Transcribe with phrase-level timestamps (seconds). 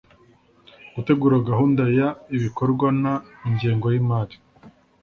[0.93, 1.99] gutegura gahunda y
[2.37, 3.03] ibikorwa n
[3.49, 4.35] ingengo y imali